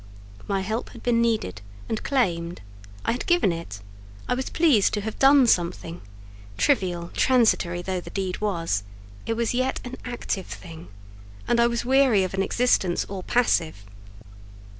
My 0.47 0.61
help 0.61 0.93
had 0.93 1.03
been 1.03 1.21
needed 1.21 1.61
and 1.87 2.01
claimed; 2.01 2.61
I 3.05 3.11
had 3.11 3.27
given 3.27 3.51
it: 3.51 3.81
I 4.27 4.33
was 4.33 4.49
pleased 4.49 4.95
to 4.95 5.01
have 5.01 5.19
done 5.19 5.45
something; 5.45 6.01
trivial, 6.57 7.11
transitory 7.13 7.83
though 7.83 8.01
the 8.01 8.09
deed 8.09 8.41
was, 8.41 8.81
it 9.27 9.33
was 9.33 9.53
yet 9.53 9.79
an 9.83 9.97
active 10.03 10.47
thing, 10.47 10.87
and 11.47 11.59
I 11.59 11.67
was 11.67 11.85
weary 11.85 12.23
of 12.23 12.33
an 12.33 12.41
existence 12.41 13.05
all 13.05 13.21
passive. 13.21 13.83